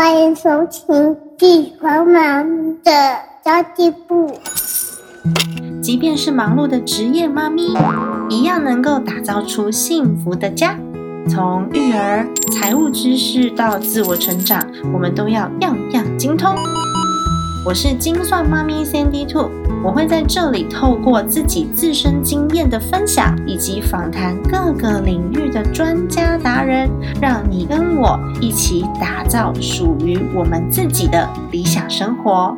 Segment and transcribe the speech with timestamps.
[0.00, 2.46] 欢迎收听地黄忙
[2.84, 2.92] 的
[3.44, 4.38] 交际部。
[5.82, 7.76] 即便是忙碌的职业妈咪，
[8.28, 10.78] 一样能够打造出幸福的家。
[11.28, 14.64] 从育儿、财务知识到自我成长，
[14.94, 16.54] 我们都要样样精通。
[17.68, 19.50] 我是精算妈咪 Sandy Two，
[19.84, 26.88] 我会在这里透过自己自身经验的分享，以及访谈各个领域的专家达人，
[27.20, 32.56] 让你跟我一起打造属于我们自己的理想生活。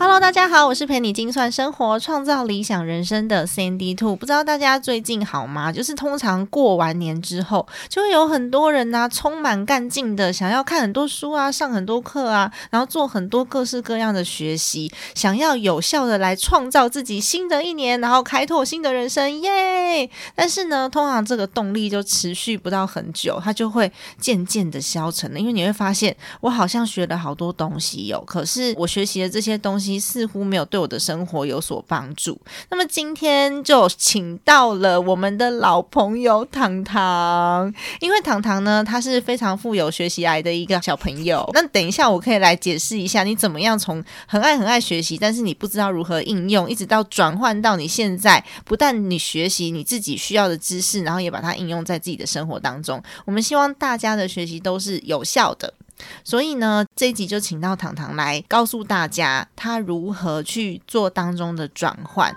[0.00, 4.14] Hello，大家好，我是陪你精算生活、创造理想人生的 Sandy Two。
[4.14, 5.72] 不知道大家最近好吗？
[5.72, 20.08] 就是通常过完年之后，就会有很多人呢、充满干劲的想要看很多书啊、上很多课啊，然后做很多各式各样的学习，想要有效的来创造自己新的一年，然后开拓新的人生，耶！
[20.36, 23.90] 但是呢，通常这个动力就持续不到很久，它就会
[24.20, 25.40] 渐渐的消沉了。
[25.40, 29.87] 因为你会发现，我好像学了好多东西有，可是我学习的这些东西。
[29.96, 32.36] 似乎没有对我的生活有所帮助。
[32.68, 41.48] 那么今天就请到了我们的老朋友糖糖，因为糖糖呢，他是非常富有学习癌的一个小朋友。
[41.54, 53.00] 那等一下我可以来解释一下，你怎么样从很爱很爱学习，但是你不知道如何应用，一直到转换到你现在，不但你学习你自己需要的知识，然后也把它应用在自己的生活当中。
[53.24, 55.72] 我们希望大家的学习都是有效的。
[56.24, 62.34] 所以呢，这一集就请到糖糖来告诉大家，他如何去做当中的转换。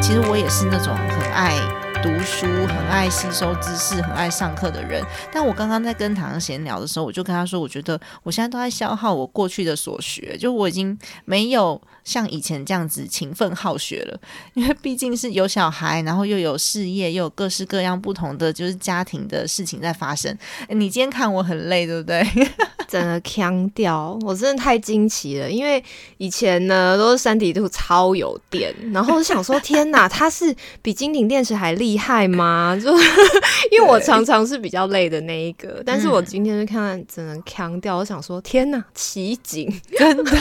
[0.00, 1.87] 其实我也是那种很爱。
[2.00, 5.04] 读书很爱吸收知识，很爱上课的人。
[5.32, 14.20] 但我刚刚在跟唐贤聊的时候，我就跟他说，我觉得我现在都在消耗我过去的所学，就我已经没有像以前这样子勤奋好学了。
[14.54, 20.36] 因为毕竟是有小孩，然后又有事业，又有各式各样不同的就是家庭的事情在发生。
[20.68, 22.24] 你今天看我很累，对不对？
[22.86, 25.50] 整个腔调，我真的太惊奇了。
[25.50, 25.82] 因为
[26.16, 32.76] 以前呢都是三体兔超有电，然后我想说，天哪，它是比金顶电池还厉害吗？
[32.82, 32.92] 就
[33.70, 40.32] 因为我常常是比较累的那一个，但是我今天就看只能强调，我想说，天哪，奇景，真的。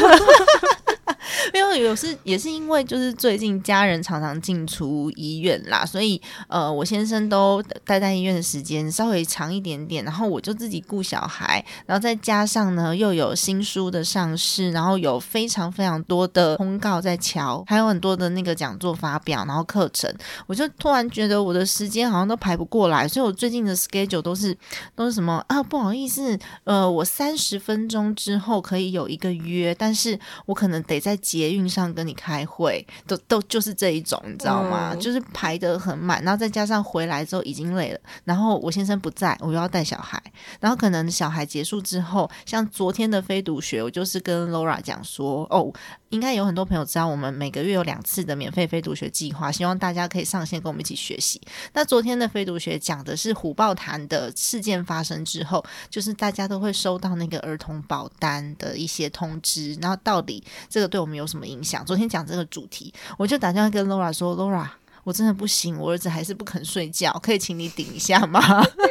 [1.53, 20.13] 因为有是也是因为就是最近家人常常进出医院啦，所以呃我先生都待在医院的时间稍微长一点点，然后我就自己顾小孩，然后再加上呢又有新书的上市，然后有非常非常多的通告在敲，还有很多的那个讲座发表，然后课程，
[20.45, 24.55] 我就突然觉得我的时间好像都排不过来，所以我最近的 schedule 都是
[24.95, 34.95] 都是什么啊不好意思，呃我三十分钟之后可以有一个约，但是我可能得在捷运上跟你开会，都都就是这一种，你知道吗？
[34.95, 40.21] 就是排得很满，然后再加上回来之后已经累了，然后我先生不在，我又要带小孩，
[40.59, 45.71] 然后可能小孩结束之后，像昨天的非读学，我就是跟 Laura 讲说，哦，
[46.09, 51.41] 应该有很多朋友知道，我们每个月有两次的免费非读学计划，希望大家可以上线跟我们一起学习。
[51.73, 61.85] 那昨天的非读学讲的是虎豹潭的事件发生之后，就是大家都会收到那个儿童保单的一些通知，然后到底这个对我们有什么影响？
[61.85, 64.67] 昨天讲这个主题，我就打电话跟 Laura 说：“Laura，
[65.03, 68.39] 我真的不行，我儿子还是不肯睡觉，可以请你顶一下吗？”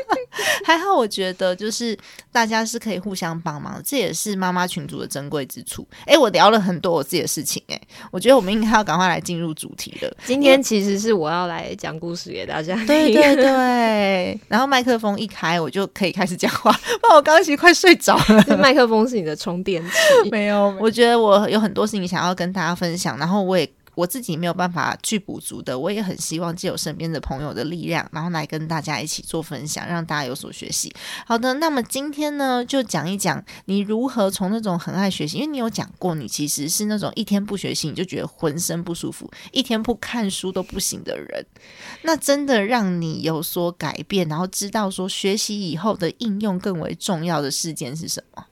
[0.64, 1.96] 还好，我觉得就是
[2.32, 5.86] 大家是可以互相帮忙，这也是妈妈群组的珍贵之处。
[6.06, 7.80] 哎，我聊了很多我自己的事情，哎，
[8.10, 10.16] 我觉得我们应该要赶快来进入主题了。
[10.24, 14.40] 今天其实是我要来讲故事给大家，对对对。
[14.48, 16.72] 然后麦克风一开，我就可以开始讲话。
[16.72, 18.56] 不然我刚刚其实快睡着了。
[18.58, 20.74] 麦克风是你的充电器， 没有。
[20.80, 23.68] 我觉得我有很多事情想要跟大家分享，然后我也。
[23.96, 30.94] 我自己没有办法去补足的，我也很希望借由身边的朋友的力量，然后来跟大家一起做分享，让大家有所学习。
[31.26, 41.46] 好的，那么今天呢，就讲一讲你如何从那种很爱学习，因为你有讲过，你其实是那种一天不学习你就觉得浑身不舒服，一天不看书都不行的人。
[42.02, 48.44] 那真的让你有所改变，然后知道说学习以后的应用更为重要的事件是什么？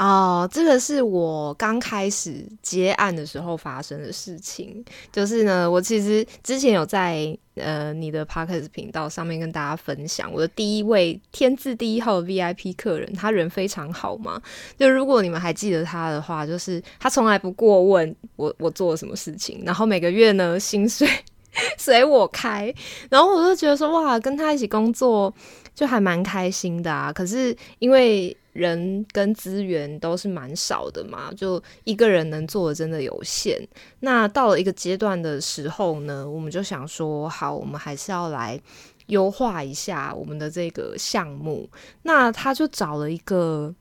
[0.00, 4.82] 哦，这个是我刚开始接案的时候发生的事情。
[5.12, 14.40] 就是呢，我其实之前有在呃你的 Podcast 频道上面跟大家分享我的第一位天字第一号 VIP 客人，他人非常好嘛。
[14.78, 21.06] 就如果你们还记得他的话，就是他从来不过问我我做了什么事情，然后每个月呢薪水
[21.76, 22.74] 随我开，
[23.10, 25.34] 然后我就觉得说哇，跟他一起工作
[25.74, 27.12] 就还蛮开心的啊。
[27.12, 33.60] 可是因为人跟资源都是蛮少的嘛，就一个人能做的真的有限。
[34.00, 38.60] 那到了一个阶段的时候呢，我们就想说，好，我们还是要来
[39.06, 41.68] 优化一下我们的这个项目。
[42.02, 43.74] 那他就找了一个。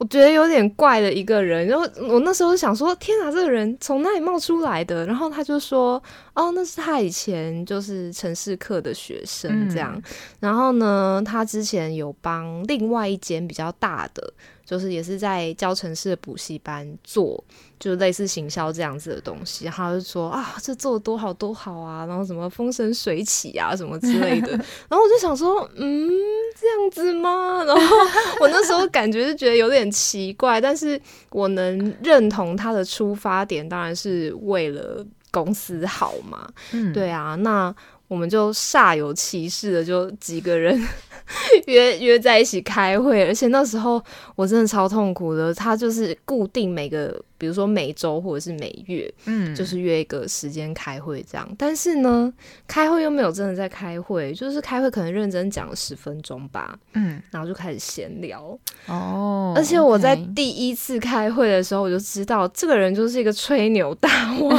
[0.00, 5.04] 我觉得有点怪的一个人，然后我那时候想说，天哪，这个人从哪里冒出来的？
[5.04, 6.02] 然后他就说，
[6.32, 10.00] 哦，那是他以前就是城市课的学生这样。
[10.40, 14.32] 然后呢，他之前有帮另外一间比较大的。
[14.70, 17.42] 就是也是在教城市的补习班做，
[17.80, 24.50] 就是类似行销这样子的东西，然后就说啊，这做的多好多好啊，然后什么风生水起啊，什么之类的。
[24.88, 26.08] 然后我就想说，嗯，
[26.56, 27.64] 这样子吗？
[27.64, 27.96] 然后
[28.38, 31.00] 我那时候感觉是觉得有点奇怪，但是
[31.30, 36.48] 我能认同他的出发点，当然是为了公司好嘛。
[36.70, 37.74] 嗯，对啊，那
[38.10, 40.78] 我们就煞有其事的就几个人。
[41.66, 44.02] 约约在一起开会，而且那时候
[44.34, 45.54] 我真的超痛苦的。
[45.54, 47.22] 他就是固定每个。
[47.40, 51.48] 比如说每周或者是每月，嗯，就是约一个时间开会这样。
[51.56, 52.30] 但是呢，
[52.66, 58.58] 开会又没有真的在开会，就是开会可能认真讲了十分钟吧，嗯，然后就开始闲聊。
[58.84, 64.54] 哦，而且我在第一次开会的时候，我就知道这个人就是一个吹牛大王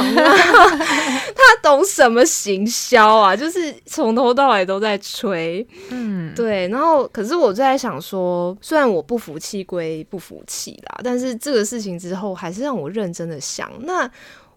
[1.62, 5.66] 懂什么行销啊， 就是从头到尾都在吹。
[5.90, 6.68] 嗯，对。
[6.68, 12.72] 然后，可是我就在想说，虽然我不服气归不服气啦，但是这个事情之后还是让。
[12.82, 14.10] 我认真的想，那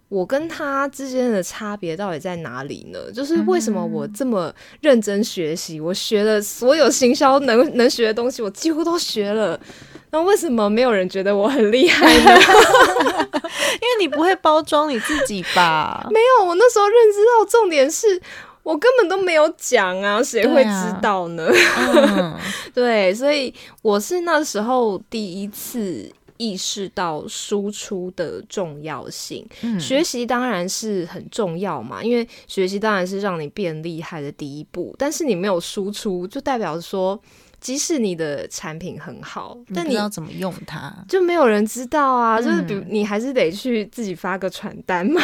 [0.10, 3.12] 我跟他之间的差别到底在哪里呢？
[3.14, 4.52] 就是为什么我这么
[4.82, 9.60] 认真学习，我学了所有行销能能学的东西，我几乎都学了，
[10.16, 12.32] 那为什么没有人觉得我很厉害呢？
[13.76, 16.08] 因为你不会包装你自己吧？
[16.10, 18.22] 没有，我那时候认知到重点是
[18.64, 21.52] 我根本都没有讲啊，谁会知道呢？
[22.74, 26.10] 对， 所以我是那时候第一次。
[26.38, 29.48] 意识到输出的重要性，
[29.80, 34.94] 学习当然是很重要嘛，因为学习当然是让你变厉害的第一步。
[35.00, 37.18] 但是你没有输出，就代表说，
[37.60, 42.42] 即使你的产品很好，但你要怎么用它，就没有人知道啊。
[42.42, 45.22] 就是比如你还是得去自己发个传单嘛，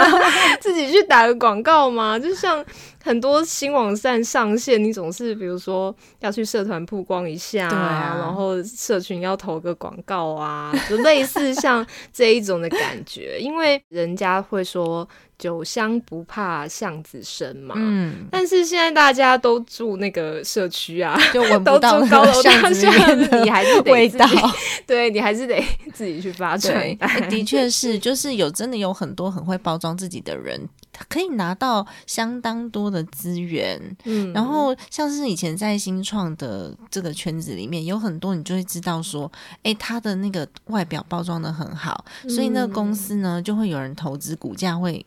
[0.60, 2.64] 自己去打个广告嘛，就像。
[3.02, 15.08] 很多新网站上线，你总是比如说要去社团曝光一下，啊，然后社群要投个广告啊，就类似像这一种的感觉，因为人家会说
[15.40, 24.26] 酒香不怕巷子深嘛，嗯，但是现在大家都住那个社区啊， 就闻不到高楼大厦，你还是味道，
[24.86, 25.58] 对你还是得
[25.94, 27.08] 自己去发传单。
[27.30, 30.68] 的确是，就是有真的有很多很会包装自己的人。
[31.08, 39.30] 可以拿到相当多的资源，嗯，然后像是以前在新创的这个圈子里面，有很多你就会知道说，
[39.62, 45.04] 哎，他的那个外表包装的很好，所以那个公司呢就会有人投资，股价会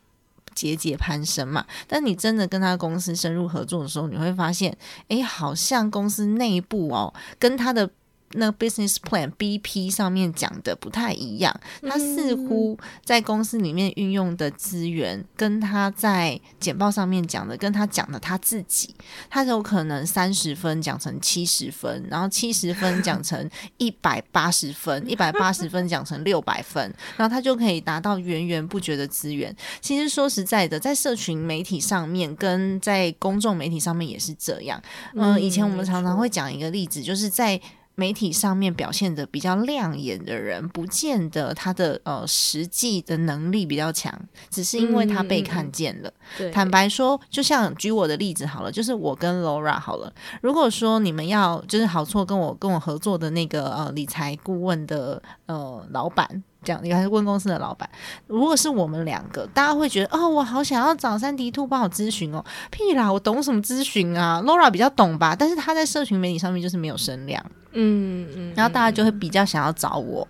[0.54, 1.66] 节节攀升嘛。
[1.88, 4.78] 但你真的跟他公司深入合作的时候，你会发现，
[5.10, 7.90] 哎，好像公司内部哦，跟他的。
[8.34, 18.96] 那 business plan BP 上面讲的不太一样，他似乎在公司里面运用的资源，跟他在简报上面讲的，跟他讲的他自己，
[19.30, 26.84] 他有可能三十分讲成七十分，然后七十分讲成 一百八十分，一百八十分讲成六百分，
[27.18, 29.56] 然后他就可以达到源源不绝的资源。
[29.80, 34.82] 其实说实在的，在社群媒体上面，跟在公众媒体上面也是这样。
[35.16, 37.62] 嗯，以前我们常常会讲一个例子，就是在。
[37.96, 44.14] 媒体上面表现的比较亮眼的人，不见得他的呃实际的能力比较强，
[44.50, 46.12] 只是因为他被看见了。
[46.52, 50.12] 坦白说，就像举我的例子好了，就是我跟 Laura 好了。
[50.42, 56.44] 如果说你们要就是好错跟我跟我合作的那个呃理财顾问的呃老板。
[56.64, 57.90] 这样，你还是问公司的老板。
[58.28, 62.44] 如果是我们两个，大家会觉得哦，我好想要找三 D Two 帮我咨询哦。
[62.72, 67.44] 屁啦，我懂什么咨询啊？Laura 比较懂吧，但是他在社群媒体上面就是没有声量。
[67.74, 70.28] 嗯嗯，然后大家就会比较想要找我。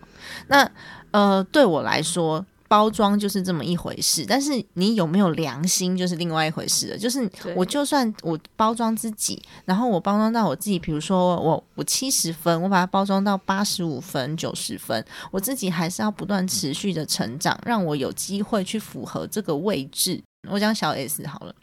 [0.47, 0.69] 那
[1.11, 2.45] 呃，对我来说。
[2.67, 6.97] 包装就是这么一回事，但是你有没有良心就是另外一回事了。
[6.97, 20.21] 就是我就算我包装自己，然后我包装到我自己，比如说我我七十分，我把它包装到八十五分、九十分，我自己还是要不断持续的成长，让我有机会去符合这个位置。
[20.49, 21.55] 我讲小 S 好了，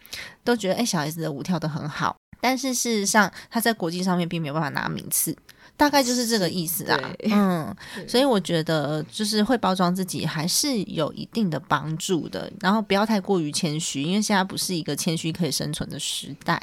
[0.42, 5.36] 都觉得哎小 S 的舞跳的很好，但是事实上他在国际上面并没有办法拿名次。
[5.80, 7.10] 大概就是这个意思啊。
[7.30, 7.74] 嗯，
[8.06, 16.60] 所以我觉得就是会包装自己还是有一定的帮助的，然后不要太过于谦虚，因为现在不是一个谦虚可以生存的时代。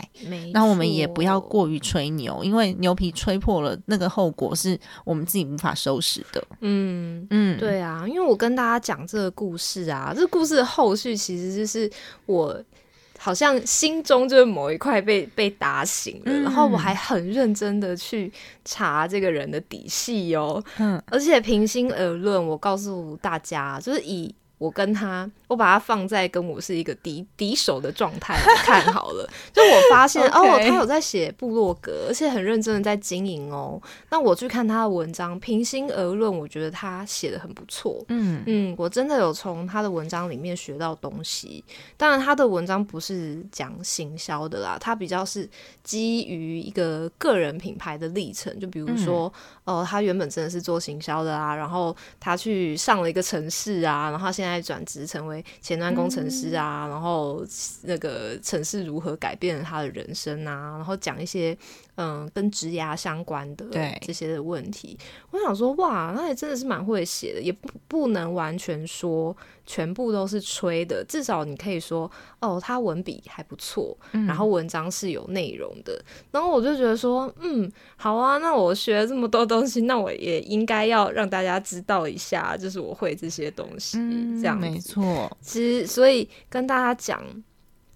[0.53, 6.43] 那我们也不要过于吹牛，因为牛皮吹破了，那个后果是我们自己无法收拾的。
[6.62, 7.25] 嗯。
[7.31, 11.89] 嗯，对啊，因为我跟大家讲这个故事啊，这故事的后续其实就是
[12.27, 12.63] 我
[13.27, 16.43] 好像心中就是某一块被被打醒了，嗯。
[16.43, 18.31] 然后我还很认真的去
[18.63, 21.01] 查这个人的底细哦，嗯。
[21.07, 29.30] 而且平心而论，我告诉大家，就是以我跟他，我把他放在跟我是一个敌敌手的状态来看好了。
[29.54, 33.80] 就我发现哦，他有在写部落格，而且很认真的在经营哦。
[34.10, 38.04] 那我去看他的文章，平心而论，我觉得他写的很不错。
[38.08, 41.64] 嗯嗯，我真的有从他的文章里面学到东西。
[41.96, 45.48] 当然，他的文章不是讲行销的啦，他比较是
[45.84, 48.58] 基于一个个人品牌的历程。
[48.60, 49.32] 就比如说，
[49.66, 57.46] 呃，他原本真的是做行销的啊，然后他去上了一个城市啊，然后他现在转职成为前端工程师啊，然后
[57.84, 61.58] 那个城市如何改变了他的人生啊，然后讲一些
[61.98, 63.66] 嗯跟职涯相关的
[64.01, 64.98] 这些的问题。
[65.30, 69.36] 我想说，哇，那也真的是蛮会写的，也不不能完全说
[69.66, 76.01] 全部都是吹的，至少你可以说，哦，他文笔还不错，然后文章是有内容的。
[76.32, 84.77] 然后我就觉得说，嗯，好啊，那我学了这么多东西，那我也应该要让大家知道一下，就是我会这些东西，嗯，这样没。
[84.80, 85.30] 错。
[85.42, 87.22] 其实，所以跟大家讲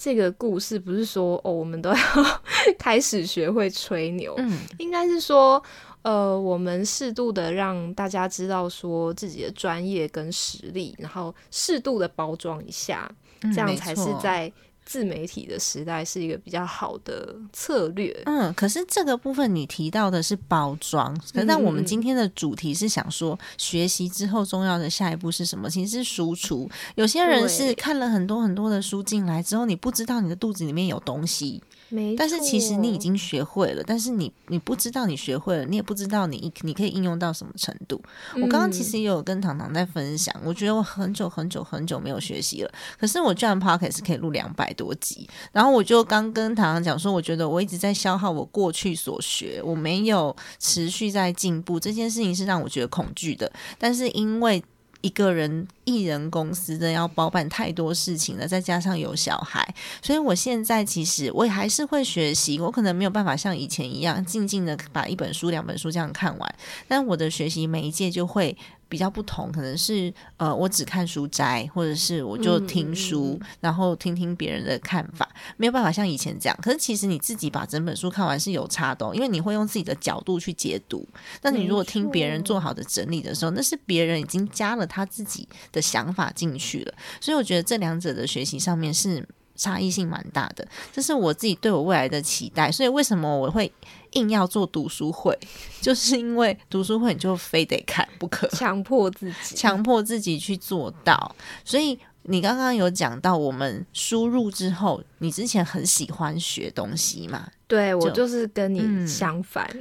[0.03, 1.96] 这个故事，不是说哦，我们都要
[2.79, 4.58] 开始学会吹牛，嗯。
[4.79, 5.62] 应该是说，
[6.01, 13.08] 呃，我们适度的让大家知道说自己的专业跟实力，然后适度的包装一下，
[13.43, 14.51] 嗯这样才是在
[14.91, 18.12] 自媒体的时代是一个比较好的策略。
[18.25, 25.69] 嗯，可是这个部分你提到的是包装，可是但我们今天的主题是想说，学习之后重要的下一步是什么？
[25.69, 26.69] 其实是输出。
[26.95, 38.01] 有些人是看了很多很多的书进来之后，你不知道你的肚子里面有东西，没但是其实你已经学会了，但是你你不知道你学会了，你也不知道你你可以应用到什么程度。
[38.36, 54.63] 我刚刚其嗯实也有跟糖糖在分享，我觉得我很久很久很久没有学习了，可是我居然 p o c k e t 是可以录两百多集，然后我就刚跟糖糖讲说，我觉得我一直在消耗我过去所学，我没有持续在进步，这件事情是让我觉得恐惧的，但是因为。
[55.03, 59.67] 一个人艺人公司的要包办太多事情了，再加上有小孩，
[60.01, 66.55] 所以我现在其实我也还是会学习，我可能没有办法像以前一样静静的把一本书、两本书这样看完，
[66.88, 68.55] 但我的学习媒介就会
[68.88, 76.59] 比较不同，可能是呃，我只看书摘，或者是我就听书，嗯然后听听别人的看法，没有办法像以前这样。
[76.61, 81.07] 可是其实你自己把整本书看完是有差的、哦，因为你会用自己的角度去解读。
[81.41, 86.93] 那你如果听别人做好的整理的时候，那是别人已经加了他自己的想法进去了。
[87.19, 92.71] 所以我觉得这两者的学习上面是差异性蛮大的，这是我自己对我未来的期待。
[92.71, 93.71] 所以为什么我会
[94.13, 95.37] 硬要做读书会，
[95.81, 101.35] 就是因为读书会你就非得看不可，强迫自己，强迫自己去做到。
[101.63, 107.47] 所以你刚刚有讲到，我们输入之后，你之前很喜欢学东西嘛？
[107.71, 109.65] 对我就就是跟嗯你相反，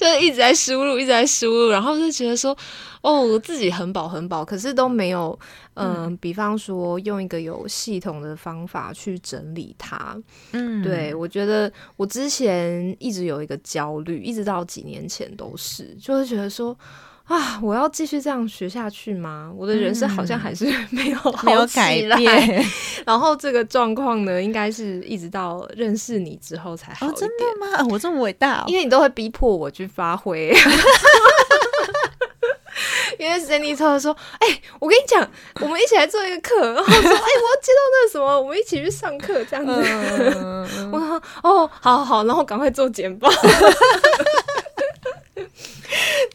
[0.00, 2.56] 就是一直在输入，一直在输入，然后就觉得说，
[3.02, 5.38] 哦，我自己很饱很饱，可是都没有，
[5.74, 10.16] 嗯、比方说用一个有系统的方法去整理它。
[10.52, 16.74] 嗯，对我觉得我之前一直有一个焦虑，一直到几年前都是，就是觉得说。
[17.32, 17.58] 啊！
[17.62, 19.50] 我要继续这样学下去吗？
[19.56, 22.64] 我的人生好像还是 没有没有改来变
[23.06, 27.20] 然后这个状况呢，应该是一直到认识你之后才好哦，一点。
[27.20, 27.78] 真的吗？
[27.78, 30.54] 啊我这么伟大、哦，因为你都会逼迫我去发挥。
[33.18, 34.48] 因为 Sandy 突然说：“哎、
[34.80, 35.20] 我跟你讲，
[35.60, 37.14] 我们一起来做一个课。”然后说：“哎、我要
[37.60, 39.72] 接到那个什么，我们一起去上课这样子。
[40.34, 43.30] 嗯我说：“哦，好好好，然后赶快做简报。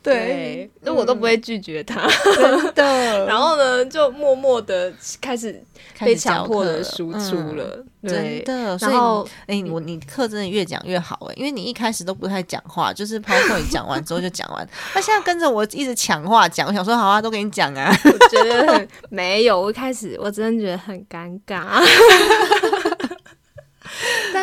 [0.03, 2.07] 对，那我都不会拒绝他。
[2.35, 3.25] 真的。
[3.27, 5.61] 然后呢，就默默的开始
[5.99, 7.85] 被强迫的输出嗯了。
[8.03, 21.83] 真对，的，所以然后哎、我你课真的越讲越好哎、因为你一开始都不太讲话，就是 PowerPoint 讲完之后就讲完，那现在跟着我一直抢话讲，我想说好啊，都给你讲啊，我觉得很 没有，我一开始我真的觉得很尴尬。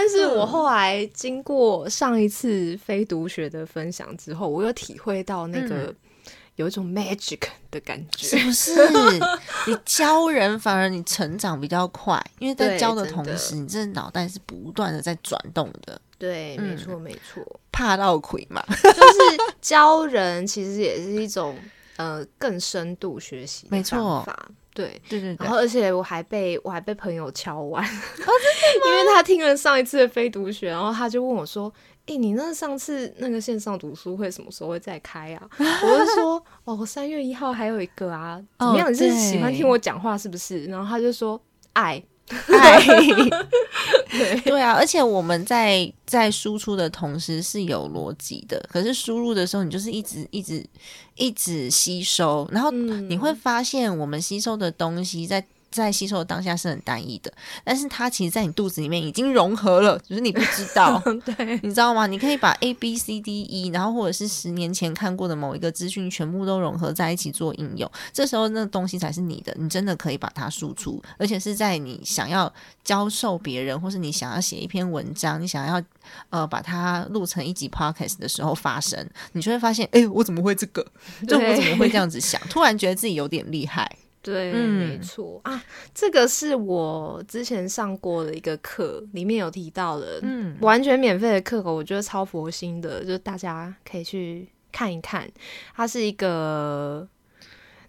[0.05, 5.97] 但是我后来经过上一次非读学的分享之后，我有体会到那个嗯
[6.57, 8.75] 有一种 magic 的感觉，是不是？
[9.67, 15.99] 你教人反而你成长比较快，因为在教的同时，你这脑袋是不断的在转动的。
[16.19, 17.43] 对，没错，没错。
[17.73, 21.59] 怕到鬼嘛，就是教人其实也是一种
[21.97, 24.51] 呃更深度学习的方法。
[24.75, 31.73] 对对对，然后而且我还被我还被朋友敲完， 因为他听了上一次的非读学，然后他就问我说
[32.07, 38.91] ：“哎，你那上次那个线上读书会什么时候会再开啊？” 我就说：“哦，三月一号还有一个啊，怎么样？
[38.93, 41.41] 你是喜欢听我讲话是不是？”然后他就说
[41.75, 42.85] ：“爱。”爱，
[44.11, 50.65] 对 对啊，而且我们在在输出的同时是有逻辑的，可是输入的时候，你就是一直一直
[51.17, 55.45] 一直吸收，然后你会发现我们吸收的东西在。
[55.83, 57.33] 在吸收的当下是很单一的，
[57.65, 61.03] 但是它其实，在你肚子里面已经融合了，只是你不知道。
[61.25, 62.07] 对，你知道吗？
[62.07, 67.91] 你可以把 A B C D E，然后或者是十年前看过的某一个资讯，全部都融合在一起做应用。
[68.13, 72.53] 这时候，那东西才是你的，你真的可以把它输出，而且是在你想要
[72.83, 75.83] 教授别人，或是你想要写一篇文章，你想要
[76.31, 80.85] 呃把它录成一集 podcast 的时候发生，你就会发现，哎，我怎么会这个？
[81.27, 82.41] 就我怎么会这样子想？
[82.49, 83.91] 突然觉得自己有点厉害。
[84.25, 85.41] 对，没错。
[85.45, 85.63] 啊，
[85.95, 95.31] 这个是我之前上过的一个课，里面有提到的，嗯，完全免费的课，我觉得超佛心的，就大家可以去看一看，
[95.77, 97.07] 它是一个。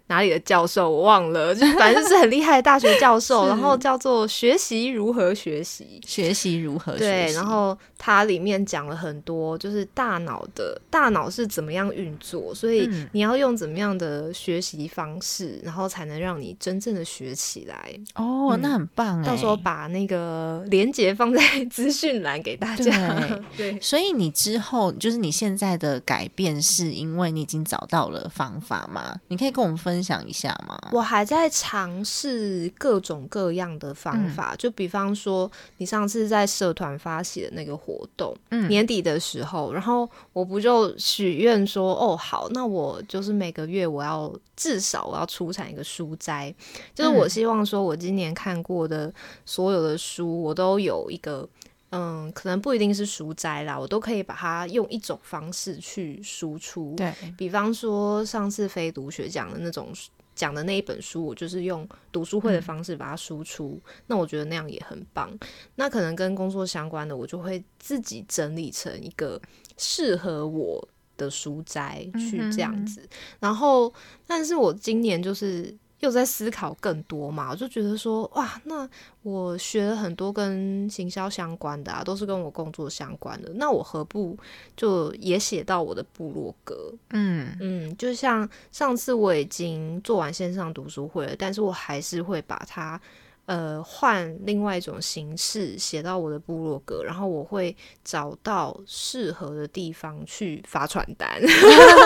[0.08, 17.92] 哪里的教授我忘了，就 反正就是很厉害的大学教授，然后叫做学习如何学习，学习如何对，然后它里面讲了很多，就是大脑的大脑是怎么样运作，所以你要用怎么样的学习方式，然后才能让你真正的学起来。
[18.14, 23.40] 哦，那很棒哎，到时候把那个连接放在资讯栏给大家。
[23.56, 29.16] 对， 所以你之后就是你现在的改变，是因为你已经找到了方法吗？
[29.26, 29.95] 你可以跟我们分。
[29.96, 30.78] 分享一下吗？
[30.92, 38.36] 我还在尝试各种各样的方法，就比方说，你上次在社团发起的那个活动，
[38.68, 46.54] 年底的时候，然后我不就许愿说，哦，好，那我就是每个月我要至少我要出产一个书斋，
[46.94, 49.10] 就是我希望说我今年看过的
[49.46, 51.48] 所有的书，我都有一个。
[51.96, 56.94] 嗯，可能不一定是书斋啦，我都可以把它用一种方式去输出。
[56.96, 59.92] 对比方说，上次非读学讲的那种
[60.34, 63.80] 讲的那一本书，我就是用读书会的方式把它输出。
[64.06, 65.36] 那我觉得那样也很棒。
[65.76, 69.40] 那可能跟工作相关的，我就会自己整理成一个
[69.78, 73.08] 适合我的书斋去这样子。
[73.40, 73.92] 然后，
[74.26, 75.76] 但是我今年就是。
[76.00, 78.88] 又在思考更多嘛，我就觉得说，哇，那
[79.22, 84.36] 我学了很多跟行销相关的啊，都是跟我工作相关的，那我何不
[84.76, 86.92] 就也写到我的部落格？
[87.10, 93.00] 嗯嗯，就像上次我已经做完线上读书会了，但是我还是会把它。
[93.46, 101.40] 呃，换另外一种形式写到我的部落格，然后我会找到适合的地方去发传单。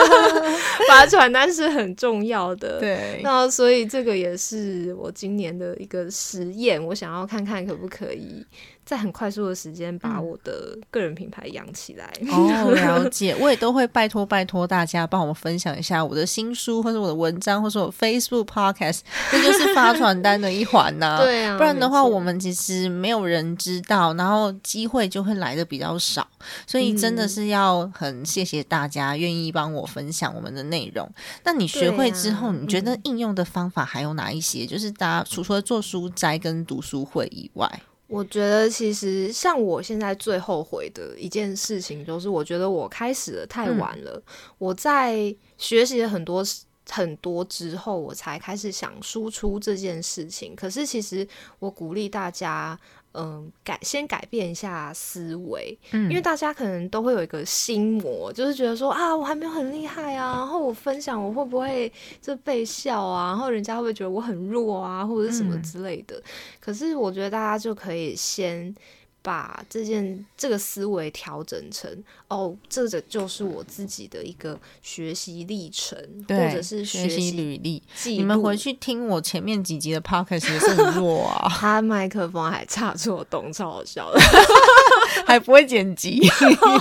[0.88, 3.20] 发传单是很重要的，对。
[3.22, 8.44] 那所以这个也是我今年的一个实验，我想要看看可不可以。
[8.90, 12.12] 在很快速的时间把我的个人品牌养起来。
[12.28, 13.36] 哦， 了解。
[13.38, 21.18] 我也都会拜托拜托大家帮我们分享一下我的新书，或者我的文章，或者我 Facebook Podcast，这就是发传单的一环呐。
[21.22, 26.26] 对啊，不然的话，我们其实没有人知道，然后机会就会来的比较少。
[26.66, 31.08] 所以真的是要很谢谢大家愿意帮我分享我们的内容。
[31.44, 34.66] 那你学会之后，你觉得应用的方法还有哪一些？
[34.66, 37.70] 就是大家除了做书斋跟读书会以外。
[38.10, 44.20] 我觉得其实像我现在最后悔的一件事情，就是我觉得我开始的太晚了。
[44.58, 46.44] 我在学习了很多
[46.90, 50.56] 很多之后，我才开始想输出这件事情。
[50.56, 51.26] 可是其实
[51.60, 52.78] 我鼓励大家。
[53.12, 61.92] 嗯，改先改变一下思维，嗯，因为大家可能都会有一个心魔，就是觉得说啊，我还没有很厉害啊，然后我分享我会不会
[62.22, 66.22] 就被笑啊，然后人家会不会觉得我很弱啊，或者是什么之类的。
[66.60, 68.74] 可是我觉得大家就可以先。
[69.22, 71.90] 把这件这个思维调整成
[72.28, 77.82] 哦，这个就是我自己的一个学习历程，或者是学习履历。
[78.06, 84.20] 你们回去听我前面几集的 podcast 也是很弱啊， 他麦克风还差错洞，超好笑的，
[85.26, 86.20] 还不会剪辑，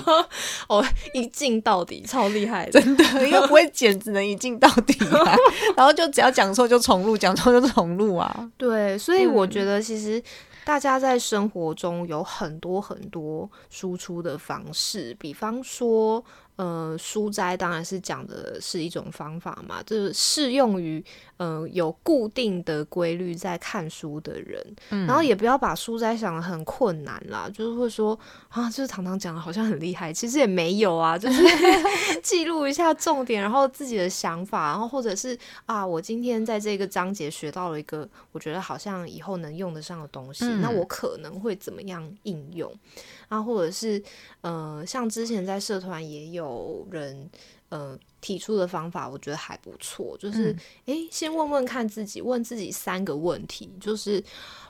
[0.70, 5.36] 哦，一镜到底，超厉害，真的，因为不会剪，只能一镜到底啊。
[5.76, 8.50] 然后就只要讲错就重录，讲错就重录啊。
[8.58, 10.24] 对，所以我觉得其实。
[10.70, 16.24] 大家在生活中有很多很多输出的方式，比方说，
[16.60, 21.02] 呃，书斋当然是讲的是一种方法嘛，就是适用于
[21.38, 24.62] 呃有固定的规律在看书的人，
[25.08, 28.20] 然后也不要把书斋想的很困难啦，就是会说
[28.50, 31.42] 啊，就是常常讲的好像很厉害，其实也没有啊，就是
[32.22, 42.70] 记录一下重点，然后自己的想法，然后或者是啊，我今天在这个章节学到了一个我觉得好像以后能用得上的东西，那我可能会怎么样应用？
[43.30, 44.04] 啊，或者是
[44.42, 47.30] 呃，像之前在社团也有人
[47.70, 50.18] 呃提出的方法，我觉得还不错。
[50.20, 50.54] 就是
[50.86, 54.22] 诶，先问问看自己，问自己三个问题，就是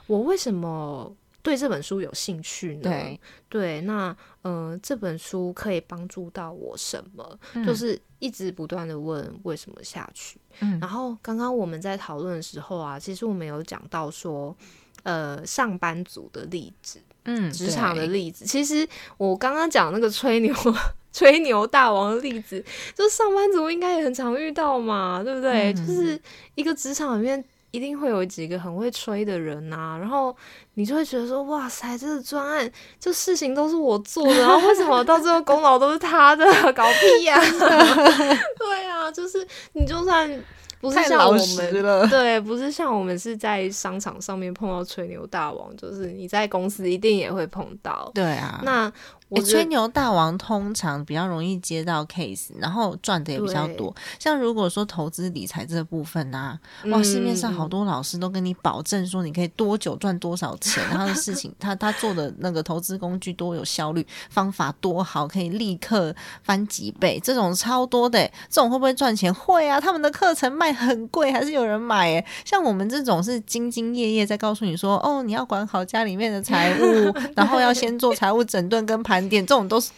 [0.06, 2.82] 我为什么对这本书有兴趣呢？
[2.82, 7.38] 对对，那呃，这本书可以帮助到我什么？
[7.64, 10.38] 就是一直不断的问为什么下去。
[10.60, 14.54] 嗯，然后刚刚我们在讨论的时候啊，其实我们有讲到说，
[15.02, 17.00] 呃，上班族的例子。
[17.24, 20.54] 嗯，职场的例子，其实我刚刚讲那个吹牛
[21.12, 25.72] 吹牛大王的例子，就是上班族应该也很常遇到嘛，对不对？
[25.74, 26.18] 就是
[26.54, 30.34] 一个职场里面一定会有几个很会吹的人呐，然后
[30.74, 36.44] 你就会觉得说，哇塞，这个专案就事情都是我做的，然后为什么到最后功劳都是他的？
[36.72, 37.38] 搞屁呀！
[38.58, 40.42] 对啊，就是你就算。
[40.80, 48.10] 不是像我们对，不是像我们是在商场上面碰到吹牛大王，就是你在公司一定也会碰到。
[48.14, 48.92] 对啊，那。
[49.30, 53.94] 我吹牛大王通常比较容易接到 case，然后赚的也比较多。
[54.18, 66.12] 像如果说投资理财这部分啊，哇，市面上好多老师都跟你保证说你可以多久赚多少钱，他的事情他他做的那个投资工具多有效率，方法多好，可以立刻
[66.42, 68.20] 翻几倍，这种超多的。
[68.48, 69.32] 这种会不会赚钱？
[69.32, 72.08] 会啊，他们的课程卖很贵，还是有人买。
[72.08, 79.19] 诶，像我们这种是兢兢业业在告诉你说，哦，你要管好家里面的财务，然后要先做财务整顿跟盘。
[79.28, 79.90] 点这种都是，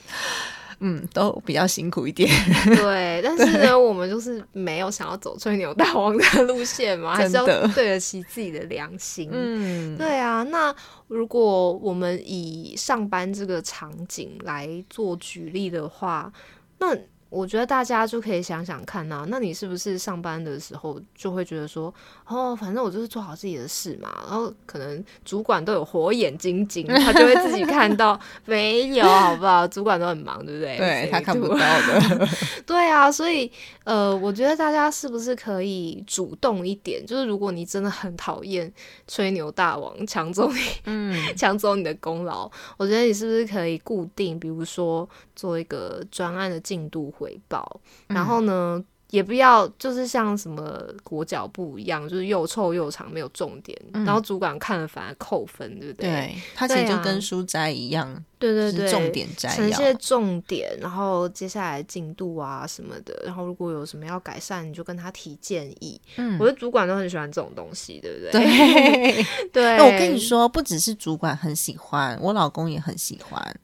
[0.80, 2.28] 嗯，都比较辛苦一点。
[2.76, 9.28] 对，但是呢，我们就是没有想要走吹牛大王的路线嘛，还是要对得起自己的良心。
[9.32, 10.42] 嗯，对啊。
[10.42, 10.74] 那
[11.08, 16.32] 如果我们以上班这个场景来做举例的话，
[16.78, 16.96] 那。
[17.32, 21.92] 我觉得大家就可以想想看呐，那你是不是上班的时候就会觉得说，
[22.26, 29.66] 哦，反正我就是做好自己的事嘛，然后可能主管都有火眼金睛，他就会自己看到，没有，好不好？
[29.66, 30.76] 主管都很忙，对不对？
[30.76, 32.28] 对他看不到的。
[32.66, 33.50] 对啊，所以
[33.84, 37.02] 呃，我觉得大家是不是可以主动一点？
[37.06, 38.70] 就是如果你真的很讨厌
[39.08, 47.10] 吹牛大王抢走你，嗯，抢走你的功劳，我觉得你是不是可以固定，比如说做一个专案的进度。
[47.22, 56.11] 回报，然后呢，也不要就是像什么裹脚布一样，就是又臭又长，没有重点，然后主管看了反而扣分，对不对？
[56.11, 58.24] 对，他其实就跟书斋一样。
[58.38, 66.00] 对对对，重点摘呈现重点，然后接下来进度啊什么的，然后如果有什么要改善，你就跟他提建议。
[66.16, 68.32] 嗯，我的主管都很喜欢这种东西，对不对？
[68.32, 69.78] 对 对。
[69.78, 73.61] 我跟你说，不只是主管很喜欢，我老公也很喜欢，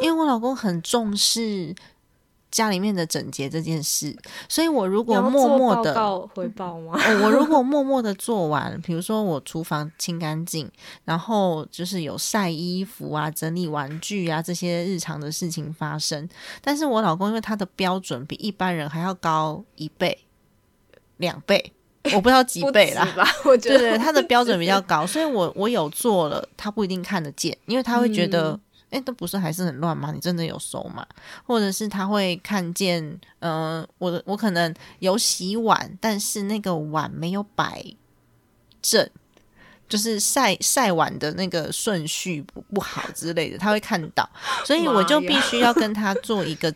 [0.00, 1.74] 因为我老公很重视。
[2.52, 4.14] 家里面的整洁这件事，
[4.46, 5.92] 所以我如果默默的
[6.34, 6.92] 回报吗？
[7.24, 10.70] 我如果默默的做完，比如说我厨房清干净，
[11.06, 16.28] 然后就是有晒衣服啊、整理玩具啊这些日常的事情发生，
[16.60, 20.18] 但是我老公因为他的标准比一般人还要高一倍、
[21.16, 21.72] 两倍，
[22.14, 23.08] 我不知道几倍啦，
[23.46, 28.60] 我觉得对对，他的标准比较高，所以我我有做了，他不一定看得见，因为他会觉得。
[28.92, 30.12] 哎，都不是还是很乱吗？
[30.12, 31.04] 你真的有收吗？
[31.44, 37.82] 或者是他会看见，嗯，我的我可能有洗碗，但是那个碗没有摆
[38.82, 39.08] 正，
[39.88, 44.28] 就是晒晒碗的那个顺序不不好之类的，他会看到，
[44.64, 46.72] 所以我就必须要跟他做一个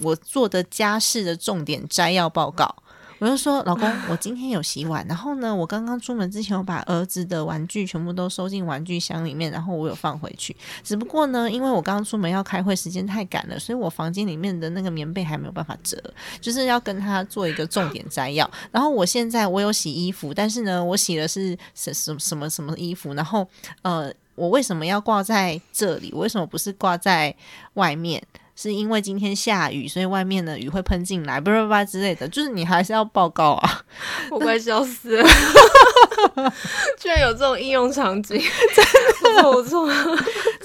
[0.00, 2.74] 我做的家事的重点摘要报告。
[3.18, 10.54] 我就说，老公，我今天有洗碗，然后呢，我刚刚出门之前，我把儿子的玩具全部都收进玩具箱里面，然后我有放回去。
[10.84, 15.96] 只不过呢，因为我刚刚出门要开会，时间太赶了，所以我房间里面的那个棉被还没有办法折，
[16.42, 18.48] 就是要跟他做一个重点摘要。
[18.70, 23.14] 然后我现在我有洗衣服，但是呢，我洗的是什什什么什么衣服？
[23.14, 23.48] 然后
[23.80, 26.12] 呃，我为什么要挂在这里？
[26.12, 27.34] 为什么不是挂在
[27.74, 28.22] 外面？
[28.56, 33.82] 是因为今天下雨，所以外面的雨会喷进来，不不不之类的，就是你还是要报告啊！
[34.32, 35.28] 我快笑死了，
[36.98, 38.40] 居然有这种应用场景，
[38.74, 39.86] 真的不错，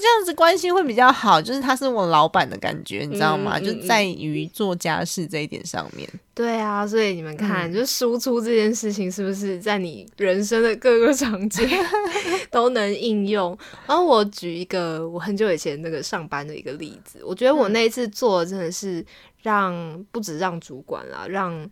[0.02, 3.60] 这样子关系会比较好，就是他是我老板的感觉，你知道吗？
[3.60, 6.08] 就在于做家事这一点上面。
[6.34, 11.68] 对啊，所以你们看，就输出这件事情是不是在你人生的各个场景
[12.50, 13.56] 都能应用？
[13.86, 19.04] 然后我举一个我很久以前那个上班的一个例子，我觉得我那一次做真的是
[19.42, 21.70] 让不止让主管啦，让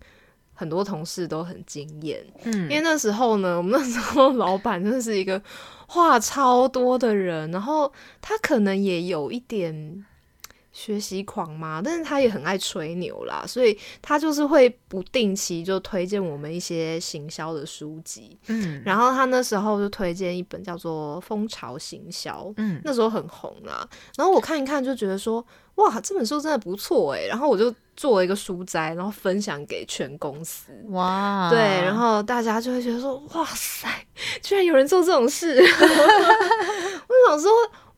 [0.61, 2.23] 很多同事都很惊艳。
[2.45, 5.41] 嗯因为那时候呢， 我们那时候老板真的是一个
[5.87, 10.05] 话超多的人，然后他可能也有一点
[10.73, 18.39] 学习狂嘛，但是他也很爱吹牛啦，所以他就是会不定期就推荐我们一些行销的书籍。
[18.47, 23.89] 嗯然后他那时候就推荐一本叫做《蜂巢行销》，嗯那时候很红啦。
[24.17, 25.45] 然后我看一看就觉得说，
[25.77, 27.27] 哇，这本书真的不错诶。
[27.29, 30.73] 然后我就做了一个书摘，然后分享给全公司。
[30.91, 33.89] 哇，对，然后大家就会觉得说，哇塞，
[34.43, 35.61] 居然有人做这种事！
[35.61, 37.51] 我想说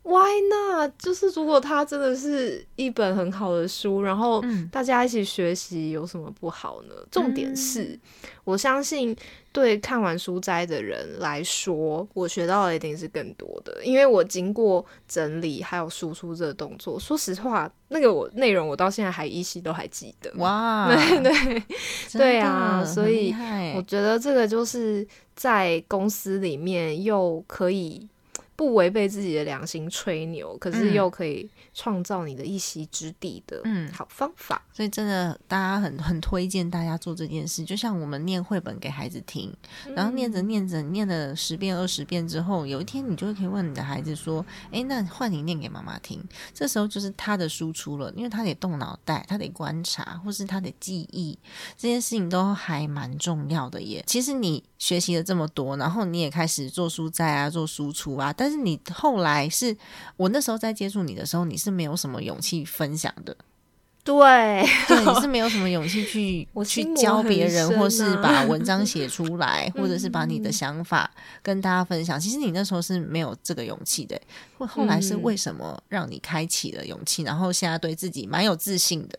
[0.02, 0.92] ，Why not？
[0.98, 6.94] 就是如果它真的是一本很好的书，然后嗯大家一起学习，有什么不好呢？
[7.10, 7.98] 重点是，
[8.44, 9.16] 我相信
[9.52, 16.98] 对看完书斋的人来说，我学到的一定是更多的，因为我经过整理还有输出这个动作。
[16.98, 20.32] 说实话，那个我内容我到现在还依稀都还记得。
[20.36, 21.62] 哇，对 对。
[22.08, 23.34] 真对啊所以
[23.76, 28.06] 我觉得这个就是在公司里面又可以
[28.54, 34.62] 不违背自己的良心吹牛，可是嗯又可以创造你的一席之地的嗯好方法。
[34.72, 37.64] 所以真的，大家很很推荐大家做这件事。
[37.64, 39.52] 就像我们念绘本给孩子听，
[39.94, 46.22] 然后念着念着，念了十遍二十遍之后，有一天你就会可以问你的孩子说：“诶，那换你念给妈妈听。”
[46.54, 51.38] 这时候就是他的输出了，因为他得动脑袋，他得观察，或是他的记忆，
[51.76, 54.02] 这件事情都还蛮重要的耶。
[54.06, 59.76] 其实你学习了这么多，然后你也开始做书摘啊，做输出啊，但是你后来是
[60.16, 63.36] 我那时候在接触你的时候，你是没有什么勇气分享的。
[64.02, 71.08] 对， 对，你是没有什么勇气去 我去教别人，深或是啊把文 章写出来，或者是把你的嗯想法
[71.44, 72.18] 跟大家分享。
[72.18, 74.20] 其实你那时候是没有这个勇气的，
[74.58, 79.16] 后后来是嗯为什么让你开启了勇气，然后现在对自己蛮有自信的？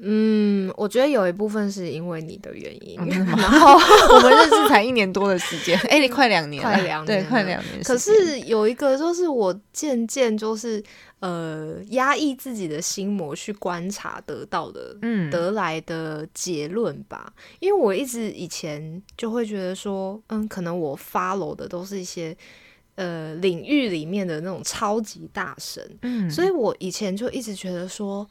[0.00, 2.96] 嗯，我觉得有一部分是因为你的原因，
[3.36, 3.74] 然后
[4.16, 7.82] 我们认识才一年多的时间， 哎、你快两年了，快两对，年了快两年。
[7.82, 10.82] 可是有一个就是我渐渐就是
[11.20, 22.36] 呃压抑自己的心魔去观察得到的嗯，得来的结论吧，因为我一直以前就会觉得说，嗯，可能我 follow 的都是一些
[22.96, 28.28] 呃领域里面的那种超级大神，嗯，所以我以前就一直觉得说，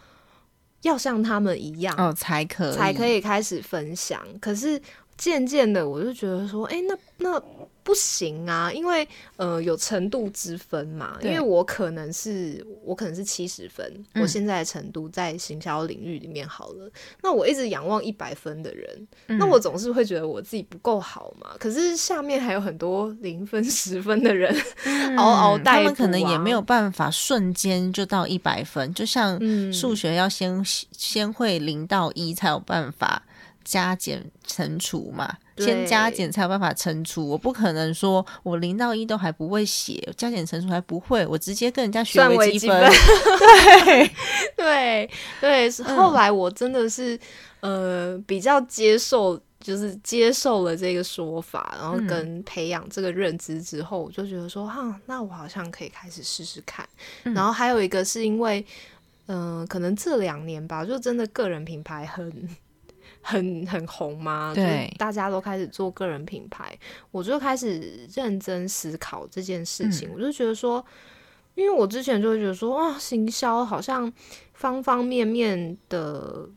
[0.83, 4.21] 要像他们一样，哦，才可以，才可以开始分享。
[4.39, 4.79] 可是
[5.23, 7.41] 渐渐的，我就觉得说，哎、那那
[7.83, 11.17] 不行啊，因为呃有程度之分嘛。
[11.21, 16.89] 因对为我可能是我可能是七十分，嗯我现在的程度在行销领域里面好了。
[17.21, 21.55] 那我一直仰望一百分的人，嗯那我总是会觉得我自己不够好嘛。
[21.59, 24.53] 可是下面还有很多零分、十分的人，
[25.17, 26.63] 嗷嗷待、他们可能也没有。
[26.63, 33.21] 办法瞬间就到一百分，就像嗯数学要先先会零到一才有办法
[33.63, 37.27] 加减乘除嘛，先加减才有办法乘除。
[37.27, 42.81] 我不可能说我零到一都还不会写，加减乘除还不会，我直接跟人家学算微积分。
[42.81, 42.91] 分
[43.85, 44.11] 对，
[44.55, 45.09] 对
[45.41, 47.19] 对，是嗯后来我真的是、
[47.61, 56.87] 呃比较接受，就是接受了这个说法，然后嗯跟培养这个认知之后，我就觉得说，哈，那我好像可以开始试试看。
[57.23, 58.65] 嗯然后还有一个是因为，
[59.27, 62.49] 嗯、可能这两年吧，就真的个人品牌很。
[63.23, 66.77] 很很红嘛，就是对大家都开始做个人品牌，
[67.09, 70.09] 我就开始认真思考这件事情。
[70.09, 70.11] 嗯。
[70.13, 70.85] 我就觉得说，
[71.55, 74.11] 因为我之前就会觉得说，哇，行销好像
[74.53, 76.47] 方方面面的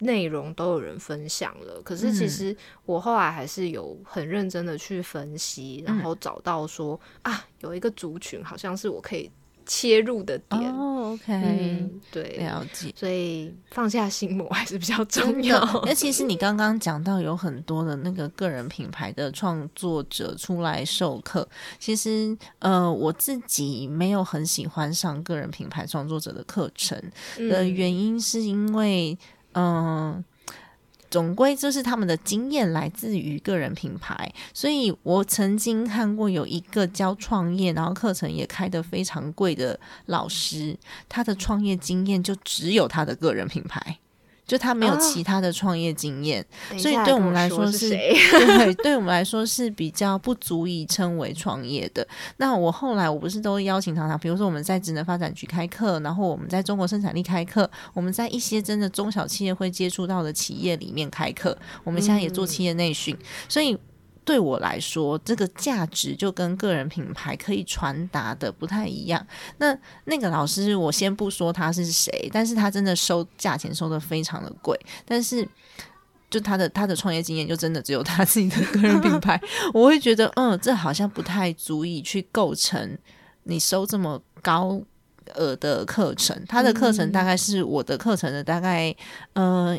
[0.00, 2.28] 内容都有人分享了，可是其嗯。
[2.28, 6.04] 实我后来还是有很认真的去分析，然嗯。
[6.04, 9.30] 后找到说啊，有一个族群好像是我可以
[9.66, 10.60] 切入的点。
[10.74, 12.92] 哦，OK，、嗯，对，了解。
[12.96, 21.48] 所以放下心魔还是比较重要。，那其实你刚刚讲到有很多的那个个人品牌的创作者出来授课，
[21.78, 26.98] 其实呃我自己没有很喜欢上个人品牌创作者的课程
[27.36, 29.18] 的嗯原因，是因为
[29.52, 30.24] 嗯。
[31.14, 40.76] 总归就是他们的经验来自于个人品牌，所以我曾经看过有一个教创业，然后课程也开得非常贵的老师，
[41.08, 43.96] 他的创业经验就只有他的个人品牌，
[44.46, 46.44] 就他没有啊其他的创业经验，
[46.78, 47.90] 所以对我们来说是？
[47.90, 52.06] 对，对我们来说是比较不足以称为创业的。
[52.36, 63.16] 那我后来我不是都邀请常常，比如说我们在职能发展局开课，然后我们在中国生产力开课，我们在一些真的中小企业会接触到的企业里面开课，我们现在也做企业内训，
[63.48, 63.78] 所以。
[64.24, 69.24] 对我来说，这个价值就跟个人品牌可以传达的不太一样。
[69.58, 75.46] 那那个老师，我先不说他是谁，但是他真的收价钱收的非常的贵，但是
[76.30, 79.40] 就他的他的创业经验，就真的只有他自己的个人品牌，
[79.74, 82.96] 我会觉得，嗯，这好像不太足以去构成
[83.42, 84.80] 你收这么高
[85.34, 86.42] 额的课程。
[86.48, 88.96] 他的课程大概是我的课程的大概
[89.34, 89.78] 呃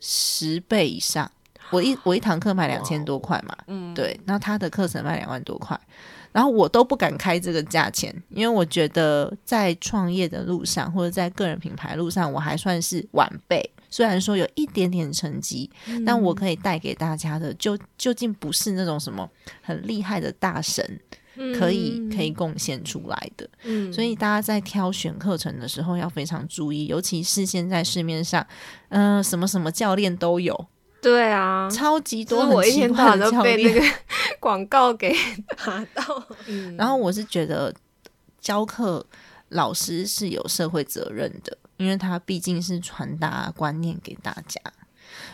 [0.00, 1.30] 十倍以上。
[1.72, 5.78] 我一我一堂课卖两千多块嘛，嗯，对，那他的课程卖两万多块，
[6.30, 13.68] 然后我都不敢开这个价钱，因为我觉得在创业的路上或者在个人品牌路上，我还算是晚辈。
[13.90, 15.70] 虽然说有一点点成绩，
[16.06, 19.28] 但我可以带给大家的，就究竟不是那种什么
[19.60, 20.98] 很厉害的大神
[21.58, 23.46] 可以可以贡献出来的。
[23.64, 28.46] 嗯，所以大家在挑选课程的时候要非常注意，尤其是现在市面上，
[28.88, 30.66] 嗯，什么什么教练都有。
[31.02, 33.80] 对啊，超级多，我一天到晚都被那个
[34.38, 35.12] 广告给
[35.56, 36.24] 打到。
[36.78, 37.74] 然后我是觉得
[38.40, 39.04] 教课
[39.48, 44.60] 老师是有社会责任的，因为他毕竟是传达观念给大家，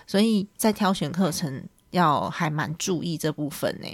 [0.06, 3.88] 所以在挑选课程要还蛮注意这部分呢。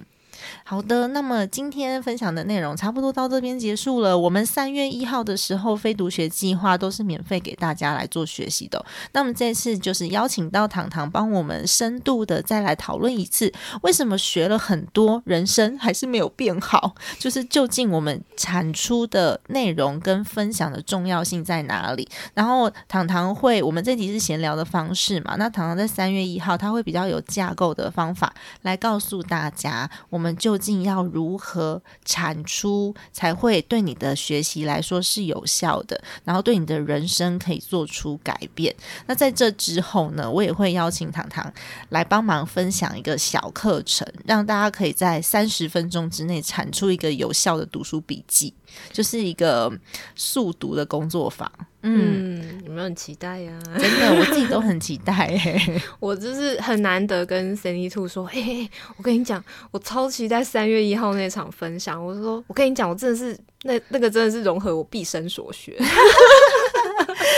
[0.65, 4.17] 好的，那么今天分享的内容差不多到这边结束了。
[4.19, 8.85] 我们三月一号的时候，非读学计划都是免费给大家来做学习的。
[9.13, 13.53] 那么这次就是邀请到糖糖帮我们深度的再来讨论一次，
[13.83, 16.95] 为什么学了很多人生还是没有变好？
[17.19, 22.09] 就是究竟我们产出的内容跟分享的重要性在哪里？
[22.35, 25.37] 然后糖糖会，我们这集是闲聊的方式嘛？
[25.39, 30.34] 那糖糖在三月一号，他会比较有架构的方法来告诉大家我们。
[30.37, 38.75] 究竟要如何产出才会对你的学习来说是有效的，然后对你的人生可以做出改变？
[39.07, 41.53] 那在这之后呢，我也会邀请糖糖
[41.91, 48.53] 来帮忙分享一个小课程，让大家可以在三十分钟之内产出一个有效的读书笔记，
[48.93, 49.73] 就是一个
[50.15, 51.51] 速读的工作坊。
[51.87, 53.53] 嗯，有没有很期待呀？
[53.79, 55.13] 真的，我自己都很期待。
[55.13, 62.03] 欸， 我就是很难得跟 Sandy Two 说，嘿嘿，我跟你讲，我超期待三月一号那场分享。
[62.03, 65.79] 我说，我跟你讲，我真的是那那个真的是融合我毕生所学。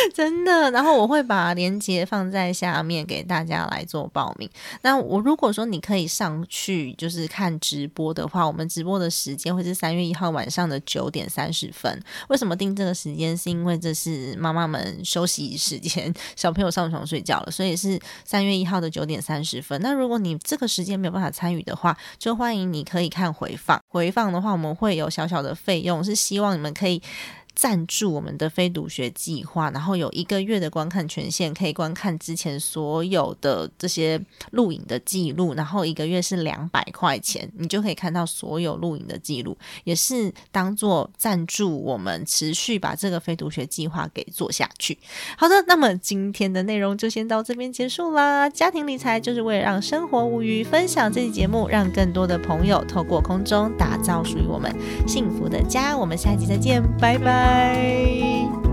[0.15, 4.49] 真的，然后我会把链接放在下面给大家来做报名。
[4.83, 12.03] 那我如果说你可以上去就是看直播的话，我们直播的时间会是三月一号晚上的九点三十分。
[12.29, 13.37] 为什么定这个时间？
[13.37, 19.81] 是因为这是妈妈们休息时间，小朋友上床睡觉了，所以是三月一号的九点三十分。
[19.83, 23.81] 那如果你这个时间没有办法参与的话，就欢迎你可以看回放。
[23.89, 27.03] 回放的话，我们会有小小的费用，是希望你们可以。
[27.57, 44.99] 赞助我们的非读学计划，然后有一个月的观看权限，可以观看之前所有的这些录影的记录，然后一个月是两百块钱，你就可以看到所有录影的记录，也是当做赞助我们持续把这个非读学计划给做下去。
[45.39, 48.51] 好的，那么今天的内容就先到这边结束啦。
[48.51, 54.71] 家庭理财就是为了让生活无虞，分享这期节目，让更多的朋友透过空中打造属于我们
[55.09, 55.97] 幸福的家。
[55.97, 57.46] 我们下期再见，拜拜。
[57.47, 58.66] 嗨